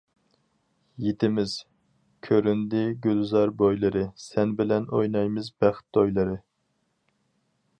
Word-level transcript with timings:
يېتىمىز، 1.07 1.51
كۆرۈندى 2.27 2.81
گۈلزار 3.03 3.53
بويلىرى، 3.59 4.03
سەن 4.23 4.57
بىلەن 4.63 4.89
ئوينايمىز 4.99 5.51
بەخت 5.65 5.87
تويلىرى. 5.99 6.35